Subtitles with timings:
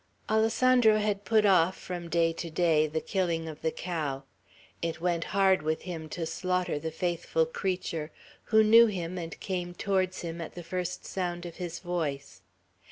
[0.31, 4.23] Alessandro had put off, from day to day, the killing of the cow.
[4.81, 8.09] It went hard with him to slaughter the faithful creature,
[8.45, 12.41] who knew him, and came towards him at the first sound of his voice.